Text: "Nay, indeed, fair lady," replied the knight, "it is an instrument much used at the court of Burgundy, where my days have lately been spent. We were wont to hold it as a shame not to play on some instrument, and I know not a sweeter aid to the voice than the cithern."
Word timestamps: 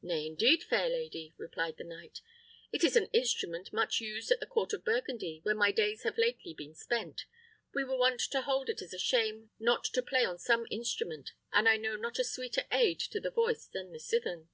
"Nay, 0.00 0.24
indeed, 0.26 0.62
fair 0.62 0.88
lady," 0.88 1.34
replied 1.36 1.76
the 1.76 1.84
knight, 1.84 2.22
"it 2.72 2.82
is 2.82 2.96
an 2.96 3.10
instrument 3.12 3.74
much 3.74 4.00
used 4.00 4.30
at 4.32 4.40
the 4.40 4.46
court 4.46 4.72
of 4.72 4.86
Burgundy, 4.86 5.40
where 5.42 5.54
my 5.54 5.70
days 5.70 6.02
have 6.04 6.16
lately 6.16 6.54
been 6.54 6.74
spent. 6.74 7.26
We 7.74 7.84
were 7.84 7.98
wont 7.98 8.20
to 8.30 8.40
hold 8.40 8.70
it 8.70 8.80
as 8.80 8.94
a 8.94 8.98
shame 8.98 9.50
not 9.58 9.84
to 9.84 10.02
play 10.02 10.24
on 10.24 10.38
some 10.38 10.66
instrument, 10.70 11.32
and 11.52 11.68
I 11.68 11.76
know 11.76 11.94
not 11.96 12.18
a 12.18 12.24
sweeter 12.24 12.64
aid 12.72 13.00
to 13.00 13.20
the 13.20 13.30
voice 13.30 13.66
than 13.66 13.92
the 13.92 13.98
cithern." 14.00 14.48